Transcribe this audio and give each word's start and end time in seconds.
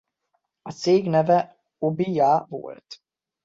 A 0.61 0.71
cég 0.71 1.07
neve 1.09 1.57
Obi-ya 1.77 2.45
volt. 2.49 3.01